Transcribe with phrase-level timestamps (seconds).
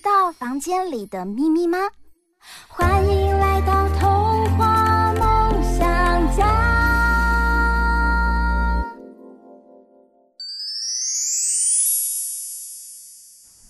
[0.00, 1.76] 知道房间里的秘密吗？
[2.68, 6.46] 欢迎来到童话梦想家。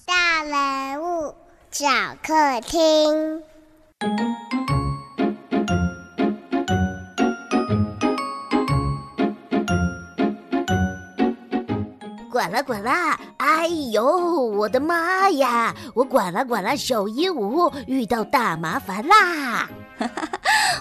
[0.07, 1.35] 大人物
[1.73, 1.89] 小
[2.23, 3.43] 客厅。
[12.41, 13.21] 管啦管啦！
[13.37, 15.75] 哎呦，我的妈呀！
[15.93, 16.75] 我管啦管啦！
[16.75, 19.69] 小鹦鹉遇到大麻烦啦！
[19.99, 20.40] 哈哈哈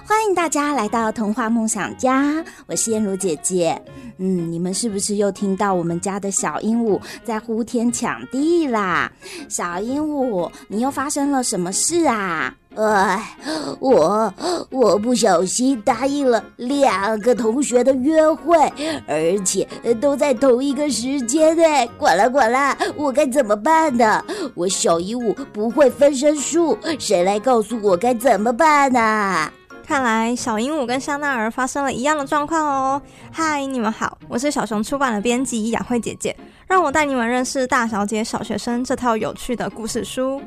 [0.10, 3.80] 欢迎大家来到童话梦想家，我是燕如姐姐。
[4.18, 9.12] 嗯，你们是不是又听到我们家的小鹦鹉在呼天抢地啦？
[9.48, 12.52] 小鹦鹉，你又发生了什么事啊？
[12.76, 13.38] 哎，
[13.80, 14.34] 我
[14.72, 18.58] 我不小心答应了两个同学的约会，
[19.06, 19.68] 而且
[20.02, 21.88] 都在同一个时间哎！
[22.00, 24.26] 管啦管啦，我该怎么办呢？
[24.56, 29.52] 我小鹦鹉不会分身术，谁来告诉我该怎么办呢？
[29.90, 33.02] 看来小鹦鹉跟香奈儿发生了一样的状况哦。
[33.32, 36.38] 嗨，你们好，我是小熊出版的编辑雅慧姐姐，
[36.68, 40.44] 让我带你们认识《大小姐小学生》这套有趣的故事书。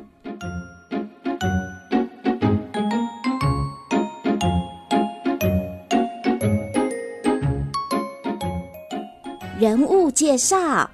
[9.59, 10.89] 人物介绍：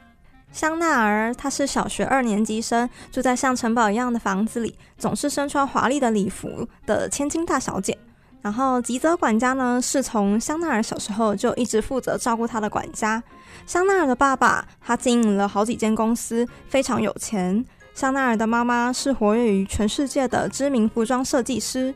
[0.51, 7.95] 香奈儿，她是小学二年级生，住在像城堡一样的房子里，总是身穿华丽的礼服的千金大小姐。
[8.41, 13.21] 然后吉泽管家呢，是从香奈儿小时候就一直负责照顾她的管家。
[13.65, 17.63] 香奈儿的爸爸他经营了好几间公司，非常有钱。
[17.93, 21.93] 香奈儿的妈妈是活跃于全世界的知名服装设计师。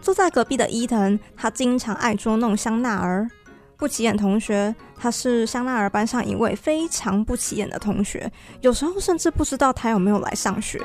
[0.00, 3.28] 坐在隔壁的伊藤，他经常爱捉弄香奈儿。
[3.76, 10.80] 不起眼同学，他是香奈儿班上一位非常不起眼的同学，有时候甚至不知道他有没有来上学。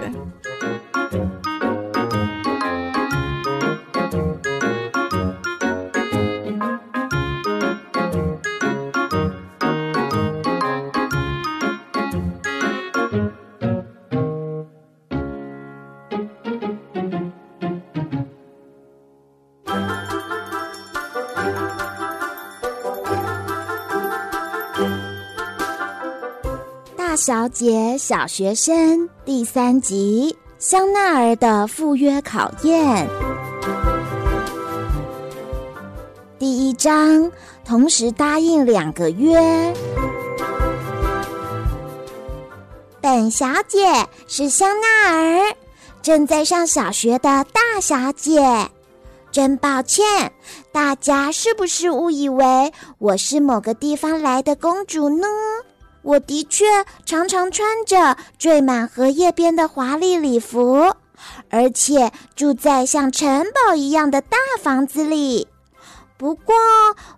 [27.25, 33.07] 小姐小学生第三集：香奈儿的赴约考验。
[36.37, 37.31] 第一章：
[37.63, 39.73] 同时答应两个约。
[42.99, 43.79] 本小姐
[44.27, 45.55] 是香奈儿，
[46.01, 48.41] 正在上小学的大小姐。
[49.31, 50.03] 真抱歉，
[50.73, 55.25] 大家是不是误以为我是某个地方来的公主呢？
[56.03, 56.65] 我的确
[57.05, 60.93] 常常穿着缀满荷叶边的华丽礼服，
[61.49, 65.47] 而且住在像城堡一样的大房子里。
[66.17, 66.53] 不过，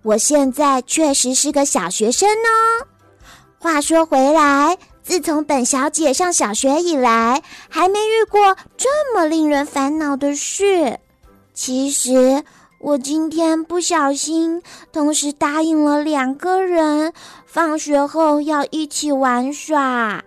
[0.04, 2.88] 我现在确实是个小学生呢。
[3.58, 11.00] 话说回来，自从本小姐上小学以来，还没遇过这么令人烦恼的事。
[11.54, 12.44] 其实，
[12.80, 17.14] 我今天不小心同时答应了两个人。
[17.56, 20.22] 放学后要一起玩耍。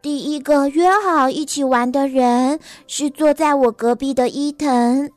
[0.00, 5.10] 第一个约好一起玩的人是坐在我隔壁的伊藤。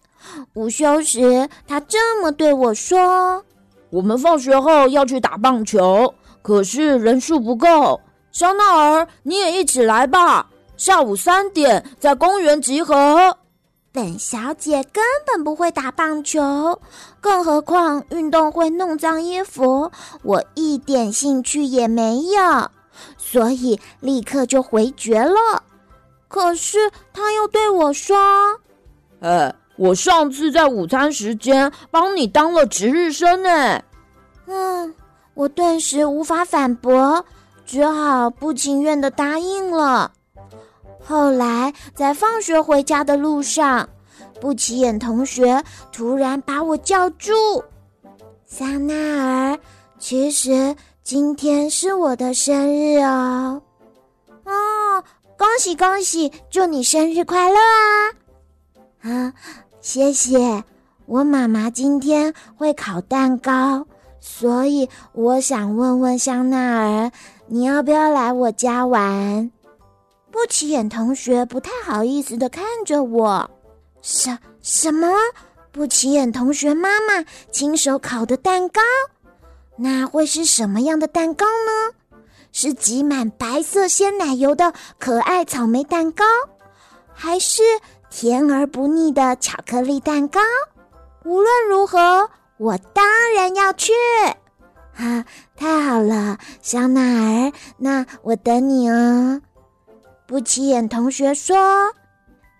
[0.51, 3.41] 午休时，他这么对我说
[3.89, 8.01] ：“我们放学后要去打棒球，可是人数不够。
[8.33, 10.47] 香奈儿，你也一起来吧。
[10.75, 13.37] 下午三点在公园集合。”
[13.93, 16.81] 本小姐根本不会打棒球，
[17.21, 19.91] 更何况运动会弄脏衣服，
[20.23, 22.71] 我一点兴趣也没有，
[23.19, 25.61] 所以立刻就回绝了。
[26.27, 28.17] 可是他又对我说
[29.21, 33.79] ：“哎，我上次在午餐时间帮你当了值日生呢。”
[34.49, 34.91] 嗯，
[35.35, 37.23] 我顿时无法反驳，
[37.63, 40.11] 只好不情愿的答应了。
[41.05, 43.87] 后来，在放学回家的路上，
[44.39, 45.61] 不起眼同学
[45.91, 47.33] 突然把我叫住
[48.47, 49.59] ：“香奈儿，
[49.99, 53.61] 其实今天是我的生日哦！
[54.45, 55.03] 哦，
[55.37, 57.57] 恭喜恭喜，祝你生日快乐
[59.01, 59.11] 啊！
[59.11, 59.33] 啊，
[59.81, 60.63] 谢谢。
[61.05, 63.85] 我妈妈今天会烤蛋糕，
[64.21, 67.11] 所以我想问问香奈儿，
[67.47, 69.51] 你要不要来我家玩？
[70.33, 73.51] 不起眼同学不太好意思的看着我，
[74.01, 75.07] 什什么？
[75.71, 78.81] 不起眼同学妈妈亲手烤的蛋糕？
[79.77, 82.17] 那会是什么样的蛋糕呢？
[82.51, 86.25] 是挤满白色鲜奶油的可爱草莓蛋糕，
[87.13, 87.61] 还是
[88.09, 90.39] 甜而不腻的巧克力蛋糕？
[91.25, 92.27] 无论如何，
[92.57, 93.93] 我当然要去。
[94.95, 95.25] 啊，
[95.55, 99.39] 太好了，香奈儿，那我等你哦。
[100.33, 101.55] 不起眼同学说：“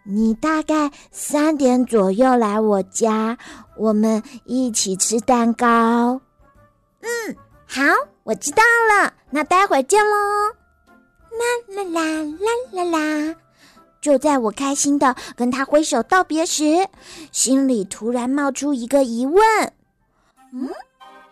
[0.06, 3.36] 你大概三点左右来我家，
[3.76, 6.22] 我们一起吃蛋糕。”
[7.02, 7.36] 嗯，
[7.66, 7.82] 好，
[8.22, 9.12] 我知道了。
[9.32, 10.50] 那待会儿见喽！
[11.32, 13.36] 啦啦啦啦啦啦！
[14.00, 16.88] 就在我开心的跟他挥手道别时，
[17.32, 19.44] 心里突然冒出一个疑问：
[20.54, 20.70] 嗯，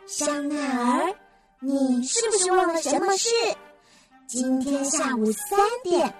[0.07, 1.13] 香奈儿，
[1.59, 3.29] 你是不是忘了什么事？
[4.25, 6.11] 今天下午三点，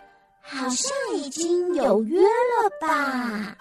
[0.53, 2.87] 好像已经有约了吧？
[2.87, 3.55] 啊！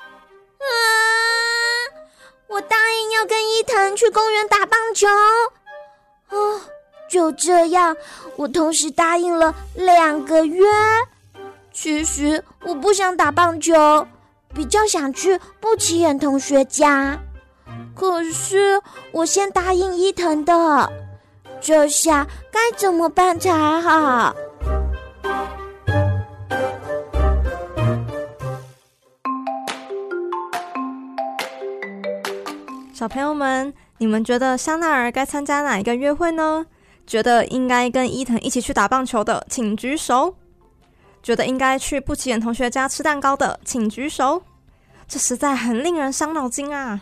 [2.49, 5.07] 我答应要跟伊藤去公园打棒球。
[6.31, 6.61] 哦，
[7.09, 7.97] 就这样，
[8.35, 10.67] 我同时答应了两个约。
[11.73, 14.07] 其实我不想打棒球，
[14.53, 17.17] 比较想去不起眼同学家。
[17.95, 18.83] 可是
[19.13, 20.93] 我先答应伊藤的，
[21.61, 24.35] 这下该怎么办才好？
[33.01, 33.73] 小朋友们。
[33.97, 36.67] 你们觉得香奈儿该参加哪一个约会呢？
[37.07, 40.35] 觉得应该跟伊藤一起去打棒球的，请举手；
[41.23, 44.43] 觉得应该去不起眼同学家吃蛋糕的，请举手。
[45.09, 47.01] 这实在很令人伤脑筋啊！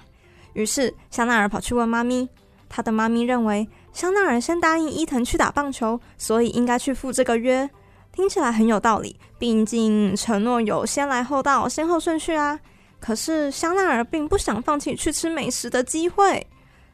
[0.52, 2.28] 于是香奈儿跑去问妈咪，
[2.68, 7.68] 她的妈咪认为香奈儿先答应伊藤去打棒球，所以应该去赴这个约。
[8.12, 12.60] 听起来很有道理，毕竟承诺有先来后到，先后顺序啊。
[13.00, 16.46] 可是香奈儿并不想放弃去吃美食的机会。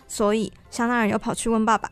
[0.07, 1.91] 所以香奈儿又跑去问爸爸，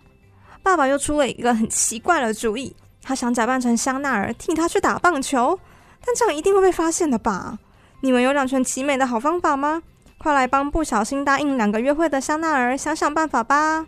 [0.63, 5.59] 爸爸又出了一个很奇怪的主意，他想假扮成香奈儿替他去打棒球，
[6.05, 7.59] 但这样一定会被发现的吧？
[8.01, 9.83] 你们有两全其美的好方法吗？
[10.19, 13.87] 快来帮不小心答应两个约会的香奈儿想想办法吧！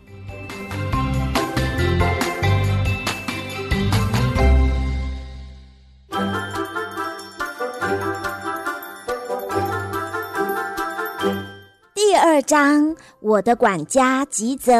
[12.27, 14.73] 二章，我的管家吉泽。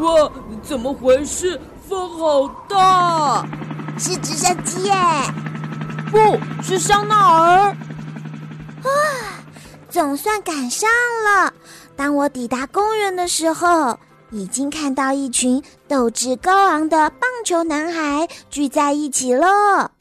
[0.00, 0.28] 哇，
[0.60, 1.58] 怎么回事？
[1.88, 3.46] 风好大！
[3.96, 4.92] 是直升机耶！
[6.10, 7.76] 不是香奈儿。
[8.82, 8.90] 啊，
[9.88, 10.90] 总算赶上
[11.24, 11.54] 了。
[11.94, 13.96] 当我抵达公园的时候，
[14.32, 19.92] 已经看到一群斗志高昂的棒球男孩聚在一起了。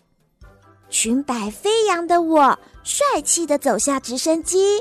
[0.93, 4.79] 裙摆飞扬的我，帅气的走下直升机。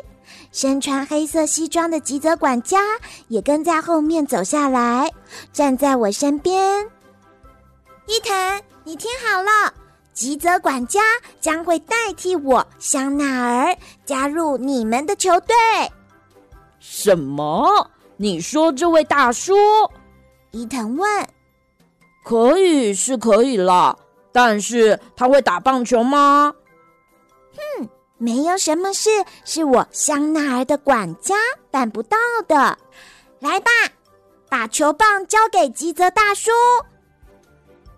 [0.52, 2.80] 身穿黑色西装的吉泽管家
[3.28, 5.10] 也跟在后面走下来，
[5.54, 6.86] 站在我身边。
[8.06, 9.72] 伊藤，你听好了，
[10.12, 11.00] 吉泽管家
[11.40, 15.56] 将会代替我香奈儿加入你们的球队。
[16.78, 17.90] 什么？
[18.18, 19.56] 你说这位大叔？
[20.50, 21.26] 伊藤问。
[22.22, 23.98] 可以是可以了。
[24.32, 26.52] 但是他会打棒球吗？
[27.78, 29.10] 哼，没有什么事
[29.44, 31.34] 是我香奈儿的管家
[31.70, 32.16] 办不到
[32.48, 32.78] 的。
[33.40, 33.70] 来吧，
[34.48, 36.50] 把球棒交给吉泽大叔。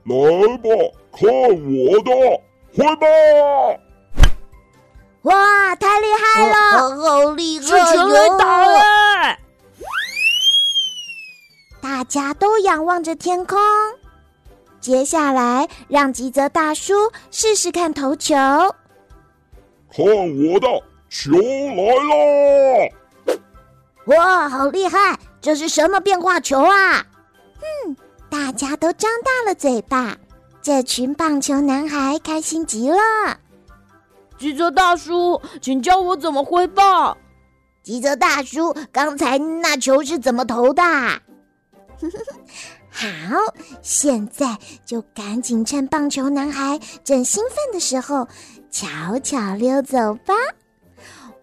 [0.05, 0.69] 来吧，
[1.13, 2.11] 看我的，
[2.77, 3.07] 挥吧！
[5.23, 9.39] 哇，太厉害了，好，好厉害，是全垒打耶！
[11.81, 13.59] 大家都仰望着天空。
[14.85, 16.93] 接下来，让吉泽大叔
[17.31, 18.35] 试试看投球。
[19.91, 20.69] 看我的
[21.09, 22.93] 球来了！
[24.05, 25.19] 哇，好厉害！
[25.41, 27.03] 这是什么变化球啊？
[27.87, 27.97] 嗯，
[28.29, 30.15] 大家都张大了嘴巴。
[30.61, 32.99] 这群棒球男孩开心极了。
[34.37, 37.17] 吉泽大叔，请教我怎么挥棒。
[37.83, 40.83] 吉泽大叔，刚才那球是怎么投的？
[42.97, 43.07] 好，
[43.83, 48.27] 现在就赶紧趁棒球男孩正兴奋的时候，
[48.71, 50.33] 悄悄溜走吧。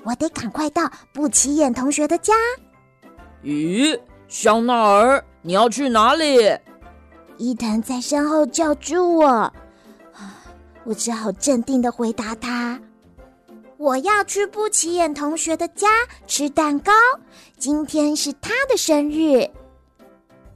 [0.04, 2.34] 我得赶快到不起眼同学的家。
[3.44, 6.58] 咦，香奈儿，你要去哪里？
[7.38, 9.54] 伊藤在身后叫住我，
[10.86, 12.80] 我只好镇定的回答他
[13.78, 15.88] ：“我要去不起眼同学的家
[16.28, 16.94] 吃蛋糕，
[17.58, 19.46] 今天是他的生日。”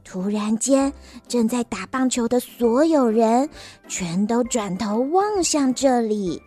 [0.08, 0.92] 突然间，
[1.26, 3.50] 正在打棒球的所有人
[3.88, 6.40] 全都转头望向这里。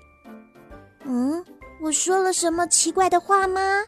[1.03, 1.43] 嗯，
[1.81, 3.83] 我说了什么奇怪的话吗？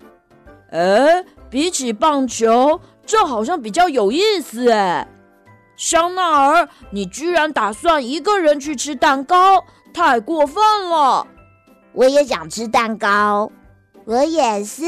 [0.71, 5.07] 哎，比起棒球，这好像比较有意思哎。
[5.77, 9.63] 香奈儿，你居然打算一个人去吃蛋糕，
[9.93, 11.25] 太过分了！
[11.93, 13.49] 我也想吃蛋糕，
[14.03, 14.83] 我也是，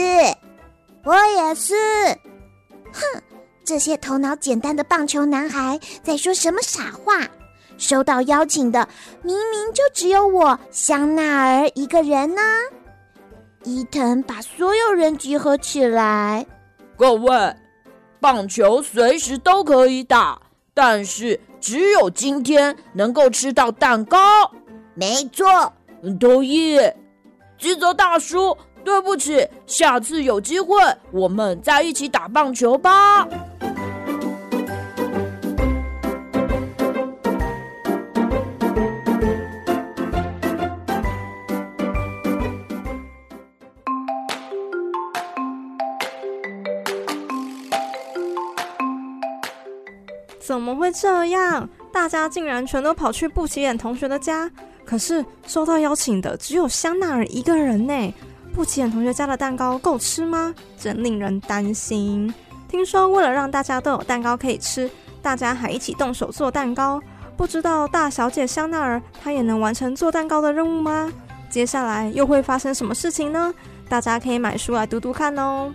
[1.06, 1.74] 我也是。
[2.92, 3.24] 哼！
[3.65, 7.27] 这些头脑简单的棒球男孩在说什么傻话？
[7.77, 8.88] 收到邀请的
[9.24, 12.41] 明明就只有我香奈儿一个人呢。
[13.63, 16.46] 伊藤把所有人集合起来。
[16.98, 17.55] 各位，
[18.20, 20.39] 棒球随时都可以打，
[20.74, 24.20] 但是只有今天能够吃到蛋糕。
[24.93, 25.74] 没错，
[26.20, 26.77] 同意。
[27.58, 30.75] 吉泽大叔，对不起，下次有机会
[31.12, 33.28] 我们再一起打棒球吧。
[50.40, 51.68] 怎么会这样？
[51.92, 54.52] 大家竟然全都跑去不起眼同学的家，
[54.86, 58.13] 可是收到邀请的只有香奈儿一个人呢。
[58.54, 60.54] 不起眼同学家的蛋糕够吃吗？
[60.80, 62.32] 真令人担心。
[62.70, 64.90] 听说为了让大家都有蛋糕可以吃，
[65.22, 67.02] 大家还一起动手做蛋糕。
[67.36, 71.12] 不知道大小姐香奈儿她也能完成做蛋糕的任务吗？
[71.50, 73.54] 接下来又会发生什么事情呢？
[73.90, 75.74] 大家可以买书来读读看哦。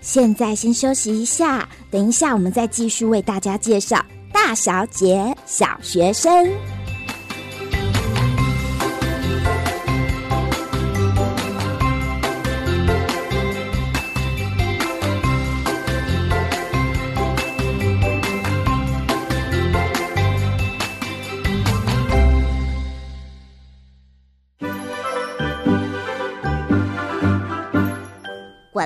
[0.00, 6.79] 现在先休息一下，等一下我们再继续为大家介绍大小姐小学生。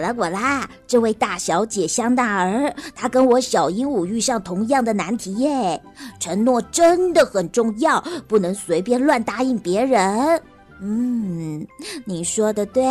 [0.05, 0.69] 啦呱啦！
[0.87, 5.83] 这位大小姐香奈儿，她跟我小鹦鹉遇上同样的难题耶。
[6.21, 10.43] 承诺真的很重要，不能随便乱答应别人。
[10.81, 11.67] 嗯，
[12.05, 12.83] 你说的对。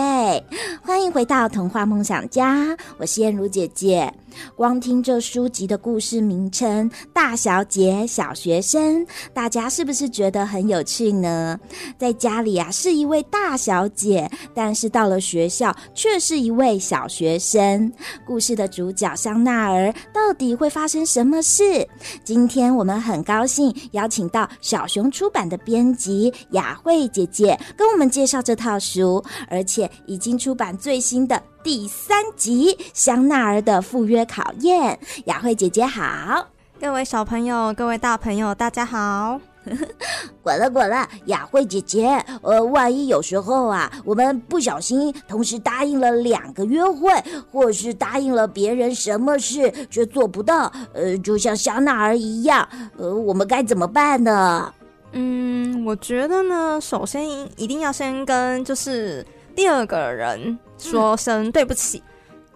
[0.81, 4.11] 欢迎回到童话梦想家，我是燕如姐姐。
[4.55, 11.59] 光听这书籍的故事名称《大小姐小学生》，大家是不是觉得很有趣呢？
[11.97, 17.91] 在家里啊是一位大小姐，但是到了学校却是一位小学生。
[18.25, 21.87] 故事的主角香奈儿到底会发生什么事？
[22.23, 31.41] 今天我们很高兴邀请到小熊出版的编辑雅慧姐姐跟我们介绍这套书，而且已经出版最新的。
[31.63, 36.45] 第三集《香奈儿的赴约考验》，雅慧姐姐好，
[36.77, 39.39] 各位小朋友、各位大朋友，大家好。
[40.43, 47.09] 滚了滚了，雅慧姐姐，呃，万一有时候啊，我们不小心同时答应了两个约会，
[47.49, 52.67] 或是答应了别人什么事却做不到，呃，就像香奈儿一样，
[52.97, 54.73] 呃，我们该怎么办呢？
[55.13, 60.59] 嗯，我觉得呢，首先一定要先跟就是第二个人。
[60.91, 62.03] 说声对不起，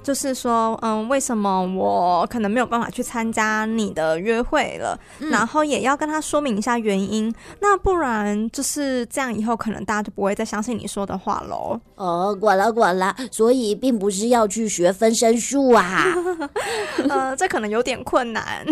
[0.04, 4.98] 就是说，嗯，为什么我可能没有办法去参加你的约会了？
[5.20, 11.78] 嗯，然后也要跟他说明一下原因，那不然就是这样，以后可能大家就不会再相信你说的话喽。
[11.96, 16.06] 哦，管了管了，所以并不是要去学分身术啊，
[17.10, 18.66] 呃，这可能有点困难。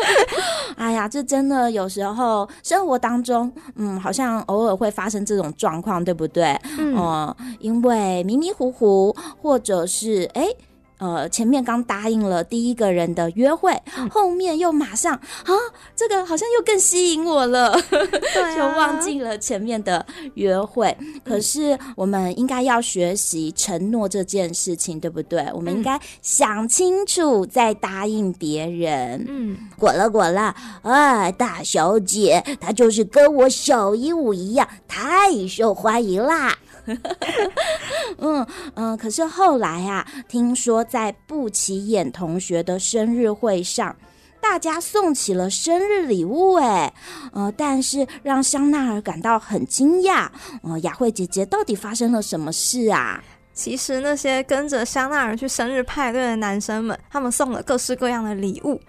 [0.78, 6.58] 哎呀，这真的有时候生活当中，嗯，好像偶尔会发生这种状况，对不对？
[6.78, 10.42] 嗯，呃，因为迷迷糊糊，或者是哎。
[10.42, 10.56] 诶
[11.02, 15.50] 呃，前面刚答应了第一个人的约会，嗯、后面又马上啊，
[15.96, 17.76] 这个好像又更吸引我了，
[18.56, 20.96] 就忘记了前面的约会。
[21.24, 25.40] 可是我们应该要学习承诺这件事情，对不对？
[25.40, 29.26] 嗯、我们应该想清楚再答应别人。
[29.28, 36.56] 嗯，滚了滚了，哎，大小姐，她就是跟我小鹦鹉一样，太受欢迎啦。
[38.18, 43.94] 嗯 嗯，可是后来啊，听说在不起眼同学的生日会上，
[44.40, 46.92] 大家送起了生日礼物，哎，
[47.32, 50.28] 呃，但是让香奈儿感到很惊讶。
[50.62, 53.22] 呃，雅慧姐姐，到底发生了什么事啊？
[53.54, 58.80] 其实那些跟着香奈儿去生日派对的男生们，他们送了各式各样的礼物，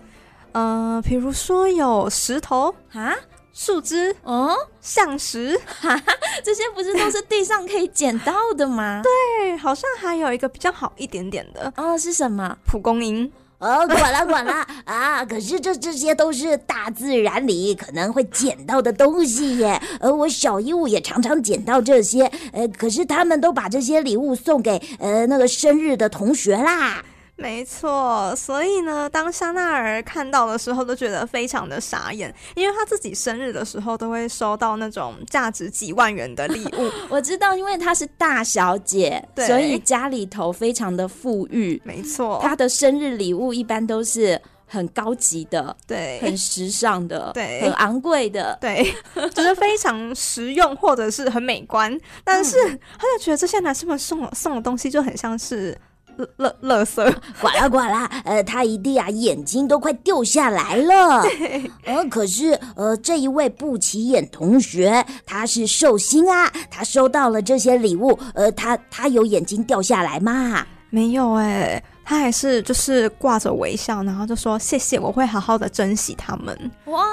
[0.54, 3.14] 呃，比如说有石头啊、
[3.54, 6.04] 树枝、哦、橡石，哈哈，
[6.44, 9.02] 这些不是都是地上可以捡到的吗？
[9.06, 12.58] 对，好像还有一个比较好一点点的，哦，是什么？
[12.66, 13.32] 蒲公英。
[13.60, 14.52] 哦，管了管了
[14.84, 15.24] 啊！
[15.24, 19.82] 可是这这些都是大自然里可能会捡到的东西耶。
[20.02, 22.30] 呃，我小鹦鹉也常常捡到这些。
[22.52, 27.02] 呃，可是他们都把这些礼物送给呃那个生日的同学啦。
[27.36, 36.90] 没错，所以呢，当香奈儿看到的时候，都觉得非常的傻眼，因为他自己生日的时候都会收到那种价值几万元的礼物。
[37.10, 41.82] 我知道，因为她是大小姐，对，所以家里头非常的富裕。
[41.84, 48.94] 没错，她的生日礼物一般都是很高级的，对，很时尚的，对，很昂贵的，对，
[49.34, 52.00] 就是非常实用或者是很美观。
[52.24, 52.58] 但是
[52.98, 55.76] 他就觉得这些男生们送送的东西就很像是。
[56.18, 61.24] 乐乐乐色，呱啦呱啦，呃，他一定啊，眼睛都快掉下来了。
[61.86, 70.66] 呃，可是呃，这一位不起眼同学，他是寿星啊，他收到了这些礼物，呃，他他有眼睛掉下来吗？
[70.90, 76.56] 没有哎、欸，他还是就是挂着微笑，然后就说谢谢，我会好好的珍惜他们。
[76.86, 77.04] 哇！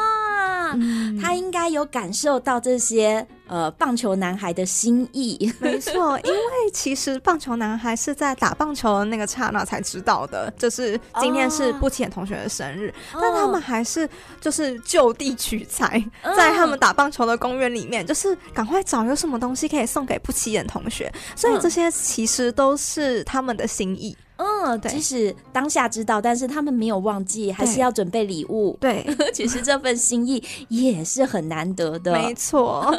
[0.72, 6.40] 嗯、他应该有感受到这些呃棒球男孩的心意， 没错，因为
[6.72, 14.08] 其实棒球男孩是在打棒球的那个刹那才知道的，就是今天是不起眼同学的生日，哦、但他们还是
[14.40, 24.16] 就是就地取材，哦、在他们打棒球的公园里面，就是赶快找有什么东西可以送给不起眼同学，所以这些其实都是他们的心意。
[24.42, 28.74] 嗯，对，即使当下知道，但是他们没有忘记，还是要准备礼物。
[28.80, 32.12] 对， 其实这份心意也是很难得的。
[32.12, 32.90] 没错，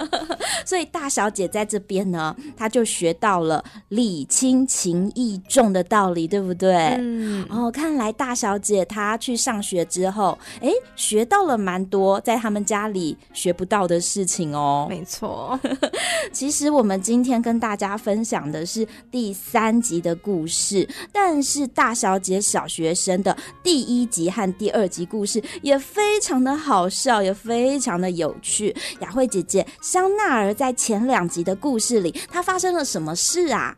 [0.66, 6.74] 所以大小姐在这边呢，她就学到了礼轻情意重的道理，对不对？
[7.00, 7.46] 嗯。
[7.50, 14.88] 哦，看来大小姐她去上学之后，哎，学到了蛮多在他们家里学不到的事情哦。
[14.90, 15.60] 没错。
[16.32, 21.42] 其实我们今天跟大家分享的是第三集的故事，但。
[21.42, 28.74] 是大小姐小学生的第一集和第二集故事也非常的好笑，也非常的有趣。
[29.00, 33.76] 雅慧姐姐，香奈儿在前两集的故事里，他发生了什么事啊？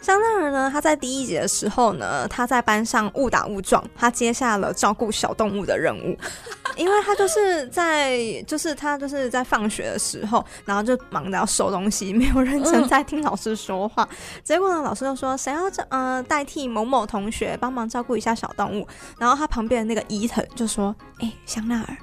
[0.00, 0.68] 香奈儿呢？
[0.72, 6.18] 他在第一集的时候呢，他在班上误打误撞，他接下了照顾小动物的任务，
[6.76, 14.02] 因为他就是在，就是他就是在放学的时候，然后就忙着要收东西，没有认真在听老师说话。
[14.10, 18.88] 嗯、结果呢，老师就说谁要呃代替某某同学帮忙照顾一下小动物，
[19.20, 21.96] 然后他旁边的那个伊藤就说：“哎、欸，香奈儿，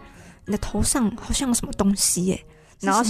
[0.46, 2.46] 你的头上好像有什么东西耶、欸。”
[2.88, 3.04] 然后。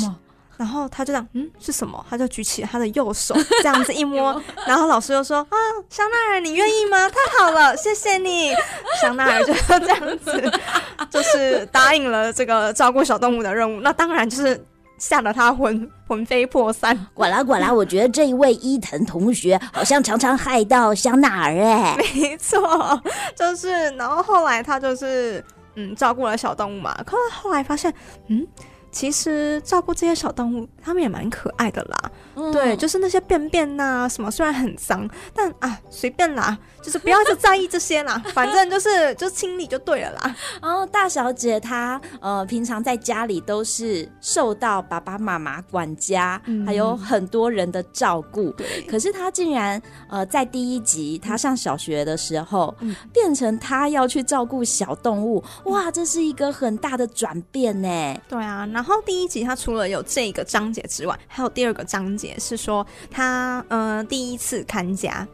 [0.59, 2.05] 然后他就这样，嗯，是什么？
[2.09, 5.55] 他就举起他的右手， 这样子一摸，然后老师就说：“啊，
[5.89, 6.97] 香奈儿，你愿意吗？
[7.09, 8.51] 太好了，谢谢你。”
[9.01, 10.51] 香奈儿就这样子，
[11.09, 13.79] 就是答应了这个照顾小动物的任务。
[13.79, 14.61] 那当然就是
[14.97, 17.07] 吓得他魂魂飞魄散。
[17.13, 21.95] 呱啦呱啦，我觉得这一位伊藤同学好像常常害到香奈儿哎。
[22.13, 23.01] 没错，
[23.33, 25.41] 就是，然后后来他就是
[25.75, 27.93] 嗯照顾了小动物嘛，可是后来发现，
[28.27, 28.45] 嗯。
[28.91, 32.11] 其实照顾这些小动物，它们也蛮可爱的啦。
[32.39, 40.35] 嗯、对，就是那些便便呐、啊，什么虽然很脏，但啊随便啦，就是不要去在意这些啦，反正就是就清理就对了啦。
[40.61, 48.49] 然 后大小姐她呃平常在家里都是受到爸爸妈妈管家，嗯、还有很多人的照顾。
[48.51, 58.21] 对，可是她竟然呃在第一集她上小学的时候，嗯、变成她要去照顾小动物，哇，这是一个很大的转变呢。
[58.27, 58.67] 对啊。
[58.71, 65.25] 然后第一集她除了有这个章节之外，还有第二个章节是说他呃第一次看家。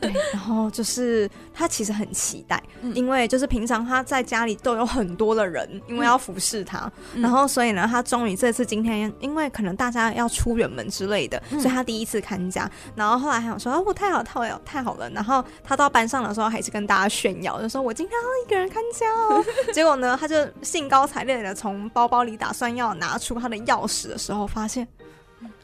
[0.00, 12.70] 对，然后就是他其实很期待，嗯、因为就是平常他在家里都有很多的人，因为要服侍他，嗯、然后所以呢，他终于这次今天，因为可能大家要出远门之类的，嗯、所以他第一次看家。
[12.94, 15.10] 然后后来还想说，哦，太好，太好，太好了。
[15.10, 19.44] 然后他到班上的时候，还是跟大家炫耀，就说我今天要一个人看家哦。
[19.74, 24.86] 结果呢，他就兴高采烈的从包包里打算要拿出他的钥匙的时候，发现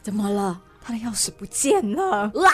[0.01, 0.61] 怎么了？
[0.83, 2.31] 他的钥匙不见了！
[2.35, 2.51] 哇，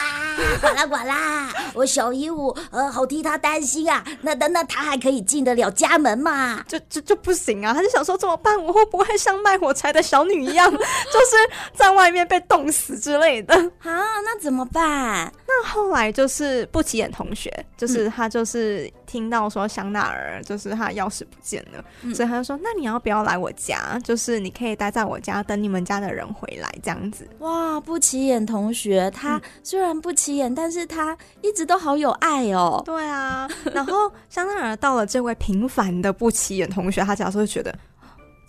[0.61, 1.49] 管啦管啦！
[1.73, 4.03] 我小鹦鹉，呃，好替他担心啊。
[4.21, 6.63] 那那那他还可以进得了家门吗？
[6.67, 7.73] 就就就不行啊！
[7.73, 8.61] 他就想说怎么办？
[8.61, 11.35] 我会不会像卖火柴的小女一样， 就是
[11.73, 14.19] 在外面被冻死之类的啊？
[14.25, 15.31] 那怎么办？
[15.47, 23.97] 那后来就是不起眼同学，就是他就是听到说香奈儿就是他的钥匙不见了，嗯、所以他就说：那你要不要来我家？
[24.03, 27.25] 就是你可以待在我家，等你们家的人回来这样子。
[27.39, 28.16] 哇，不起。
[28.17, 32.81] 起眼同学，他虽然不起起眼，但是他一直都好有爱哦。
[32.83, 37.73] 对啊，然后香奈儿到了这位平凡的不起眼同学，他假设会觉得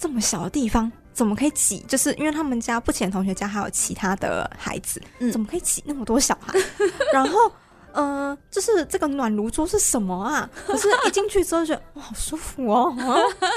[0.01, 1.81] 这么小的地方怎么可以挤？
[1.87, 6.59] 就是因为他们家不起眼同学家还有其他的孩子，嗯、怎么可以挤那么多小孩？
[7.13, 7.39] 然后。
[7.93, 10.49] 嗯、呃，就是这个暖炉桌是什么啊？
[10.67, 12.95] 可是一进去之后就觉得哇，好舒服哦，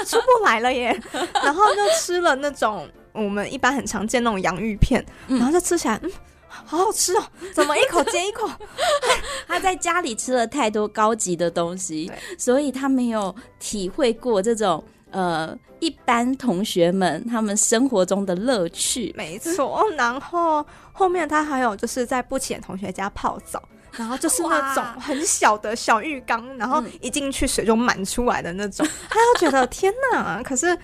[0.06, 1.00] 出不来了耶。
[1.34, 6.10] 然后就吃了那种我们一般很常见那种洋芋片，嗯、然后就吃起来，嗯，
[6.48, 8.48] 好好吃哦， 怎么一口接一口？
[9.46, 19.12] 他在家里吃了太多高级的东西，所以他没有体会过这种呃一般同学们他们生活中的乐趣。
[19.16, 23.62] 没错，然后后面他还有就是在不起眼同学家泡澡。
[23.94, 30.42] 然后就是那种很小的小浴缸，然后一进去水就满出来的那种，嗯、他就觉得 天哪！
[30.42, 30.74] 可是。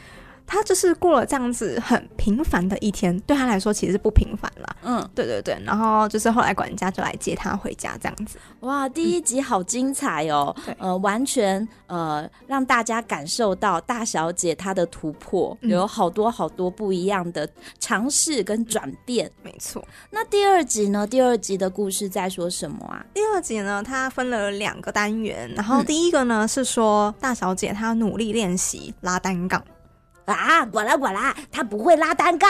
[0.49, 4.77] 他就是过了这样子很平凡的一天，对他来说其实是不平凡啦。
[4.83, 5.57] 嗯，对对对。
[5.65, 8.39] 然后就是后来管家就来接他回家，这样子。
[8.61, 10.57] 哇，第一集好精彩哦！
[10.67, 17.47] 嗯、呃，完全呃让大家感受到大小姐她的突破，嗯、有好多好多不一样的
[17.79, 19.31] 尝试跟转变。
[19.43, 19.87] 没错。
[20.11, 21.07] 那第二集呢？
[21.07, 23.05] 第二集的故事在说什么啊？
[23.13, 29.63] 第二集呢，它分了两个单元，然后第一个呢、嗯、是说大小姐她努力练习拉单杠。
[30.35, 32.49] 啊，管啦管啦，他不会拉单杠，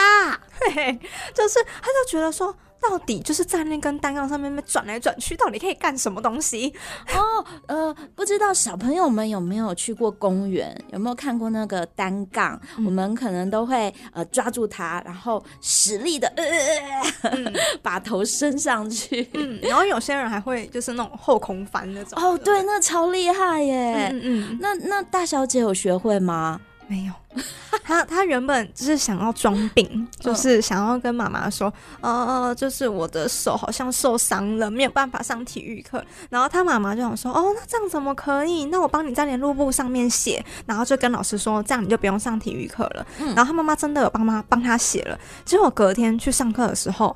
[0.51, 0.99] 嘿嘿，
[1.33, 6.73] 就是他就觉得说，到底就是在那根单杠上面转来转去，到底可以干什么东西？
[7.15, 12.59] 哦，呃，不知道小朋友们有没有去过公园，有没有看过那个单杠？
[12.77, 22.21] 嗯、我们可能都会呃抓住它，然后使力的呃，嗯、 把头伸上去，嗯，然后有些人还会就是那种后空翻那种。
[22.21, 24.09] 哦，对，那超厉害耶！
[24.11, 26.59] 嗯嗯，那那大小姐有学会吗？
[26.91, 27.13] 没有，
[27.85, 31.71] 他他原本就是想要装病，就是想要跟妈妈说，
[32.01, 36.03] 呃，就是我的手好像受伤了，没有办法上体育课。
[36.31, 38.65] 然后他妈妈就想说，哦，那这样怎么可以？
[38.65, 43.05] 那我帮你在联络簿上面写，然后就跟老师说，这样你就不用上体育课了。
[43.19, 45.15] 嗯、然后他妈妈真的有帮妈帮他写了。
[45.45, 47.15] 结果隔天去上课的时候，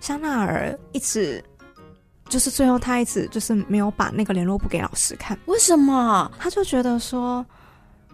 [0.00, 1.44] 香奈儿一直
[2.28, 5.36] 就是最后他一直就是没有把那个联络簿给老师看。
[5.46, 6.30] 为什么？
[6.38, 7.44] 他就觉得说。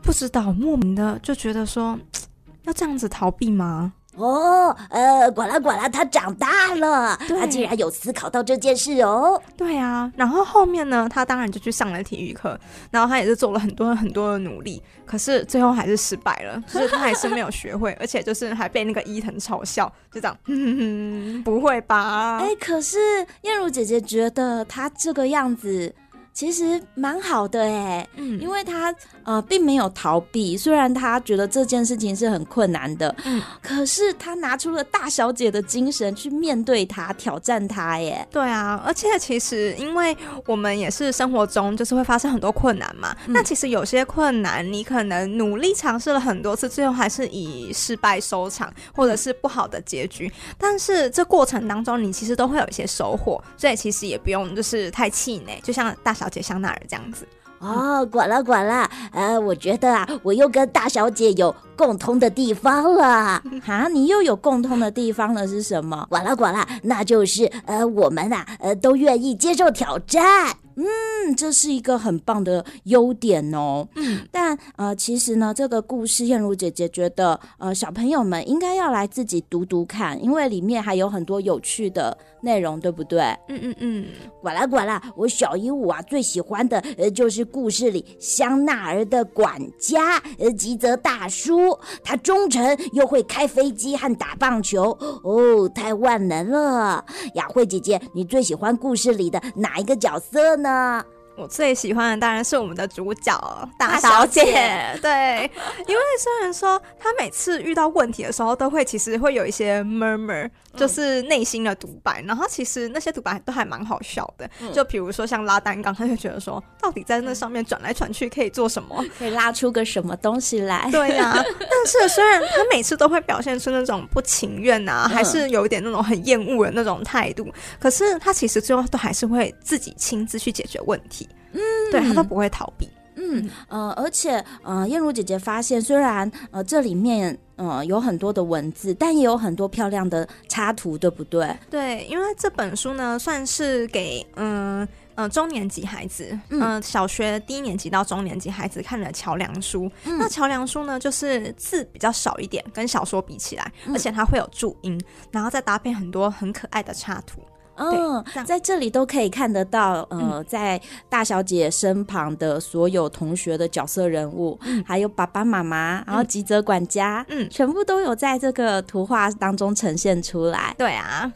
[0.05, 1.99] 不知道，莫名的就觉得说，
[2.65, 3.93] 要这样子逃避吗？
[4.17, 9.43] 哦，呃，管啦管啦，他长大了，他竟然有思考到这件事哦。
[9.57, 12.57] 对啊，然后后面呢，他当然就去上了体育课，
[12.93, 22.39] 然后他也是做了很多很多的努力，可是最后还是失败了， 就是他还是没有学会，而且就是还被那个伊藤嘲笑，就这样，哼 哼， 不会吧？
[22.41, 22.99] 哎，可是
[23.43, 25.93] 燕如姐姐觉得他这个样子。
[26.35, 28.93] 其实蛮好的哎，嗯，因为他
[29.23, 38.27] 呃并没有逃避，虽然他觉得这件事情是很困难的，嗯，可是他拿出了大小姐的精神去面对他，挑战他耶。
[38.33, 40.15] 对啊，而且其实因为
[40.47, 50.29] 我们也是生活中就是会发生很多困难嘛，嗯，那其实有些困难你可能努力尝试了很多次，最后还是以失败收场，或者是不好的结局。
[50.59, 56.24] 但是这过程当中你其实都会有一些收获，所以其实也不用就是太气馁，就像大小。
[56.25, 57.29] 小姐香奈儿这样子。
[57.59, 63.43] 哦，管了管了，呃，我觉得啊，我又跟大小姐有共通的地方了。
[63.67, 66.07] 啊，你又有共通的地方了是什么？
[66.09, 70.57] 管了管了，那就是呃，我们啊，呃，都愿意接受挑战。
[70.77, 73.87] 嗯，这是一个很棒的优点哦。
[73.97, 83.23] 嗯，但呃，其实呢，这个故事燕如姐姐觉得，呃，小朋友们应该要来自己读读看，因为里面还有很多有趣的内容，对不对？
[83.49, 84.07] 嗯嗯嗯。
[84.43, 94.91] 管啦管啦，我小鹦鹉啊最喜欢的呃就是故事里香奈儿的管家呃吉泽大叔，他忠诚又会开飞机和打棒球，
[95.23, 97.05] 哦，太万能了。
[97.35, 100.64] 雅慧姐姐，你最喜欢故事里的哪一个角色呢？
[100.65, 101.05] 那
[101.37, 105.51] 我最喜欢的当然是我们的主角大小姐，对，
[105.87, 110.49] 因为虽然说她每次遇到问题的时候，都会其实会有一些 murmur。
[110.77, 114.49] 就是内心的独白，然后其实那些独白都还蛮好笑的。
[114.61, 119.05] 嗯、就比如说像拉单杠，他就觉得说，到底在那上面转来转去可以做什么？
[119.19, 120.89] 可以拉出个什么东西来？
[120.91, 121.45] 对呀、啊。
[121.59, 131.29] 但是虽然他每次都会表现出那种不情愿啊，还是有一点那种很厌恶的那种态度，嗯、可是他其实最后都还是会自己亲自去解决问题。
[131.53, 131.61] 嗯，
[131.91, 132.89] 对，他都不会逃避。
[133.17, 141.57] 嗯呃，而且呃，燕如姐姐发现，虽然呃这里面呃有很多的文字，但也有很多漂亮的插图，对不对？
[141.71, 149.91] 对，因为这本书呢，算是给嗯呃中年级孩子，嗯、呃，小学低年级到中年级孩子看的桥梁书。
[150.05, 155.01] 嗯、那桥梁书呢，就是字比较少一点，跟小说比起来，而且它会有注音，
[155.31, 157.41] 然后再搭配很多很可爱的插图。
[157.77, 170.75] 嗯，在这里都可以看得到，呃，嗯、在大小姐身旁的所有同学的角色人物，嗯、还有爸爸妈妈，然后吉泽管家，嗯，全部都有在这个图画当中呈现出来。
[170.79, 171.33] 对啊，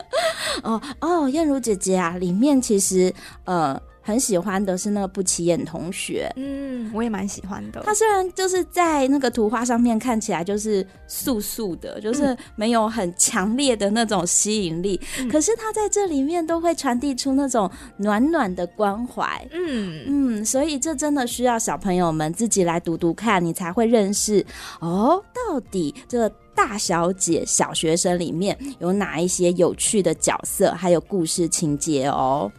[0.62, 3.12] 哦哦，燕如姐姐啊，里面其实
[3.44, 3.80] 呃。
[4.02, 7.82] 很喜欢的是那个不起眼同学，嗯，我也蛮喜欢的。
[7.84, 20.04] 他虽然就是在那个图画上面看起来就是素素的，就是没有很强烈的那种吸引力，嗯、可是他在这里面都会传递出那种暖暖的关怀，嗯。
[20.06, 24.44] 嗯，所以这真的需要小朋友们自己来读读看，你才会认识
[24.80, 32.50] 哦，到底这个大小姐小学生里面有哪一些有趣的角色，还有故事情节哦。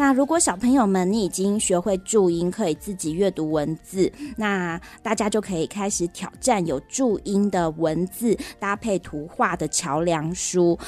[0.00, 10.78] 那如果小朋友们你已经学会注音，可以自己阅读文字，那大家就可以开始挑战有注音的文字搭配图画的桥梁书。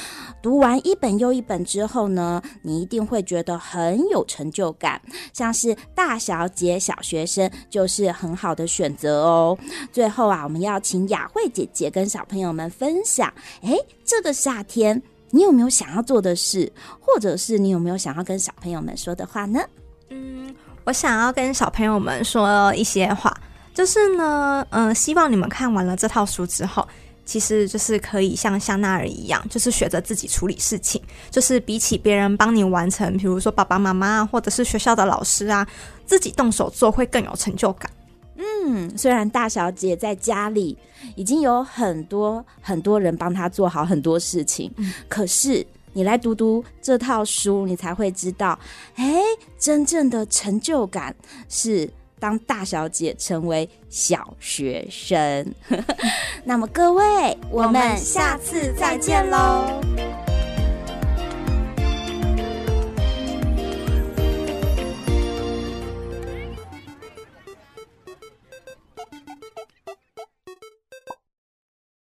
[0.40, 4.98] 读完一本又一本之后呢，你一定会觉得很有成就感。
[5.34, 9.58] 像是大小姐小学生就是很好的选择哦。
[9.92, 15.02] 最后啊，我们要请雅慧姐姐跟小朋友们分享，诶，这个夏天。
[15.34, 19.60] 你有没有想要做的事，或者是你有没有想要跟小朋友们说的话呢？
[20.10, 23.34] 嗯，我想要跟小朋友们说一些话，
[23.72, 26.86] 就是呢，嗯、希望你们看完了这套书之后，
[27.24, 35.66] 其实就是可以像香奈儿一样，就是学着自己处理事情，就是比起别人帮你完成，比如说爸爸妈妈或者是学校的老师啊，
[36.04, 37.90] 自己动手做会更有成就感。
[38.64, 40.76] 嗯，虽然大小姐在家里
[41.16, 48.58] 已经有很多很多人帮她做好很多事情，嗯、可是你来读读这套书，你才会知道，
[48.94, 49.20] 哎，
[49.58, 51.14] 真正的成就感
[51.48, 55.54] 是当大小姐成为小学生。
[56.44, 60.31] 那么各位，我们下次再见喽。